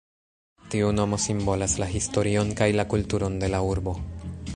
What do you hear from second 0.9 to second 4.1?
nomo simbolas la historion kaj la kulturon de la urbo.